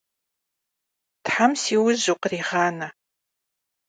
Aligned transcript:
Them 1.25 1.51
si 1.61 1.71
yauj 1.75 1.99
vukhriğane! 2.07 2.87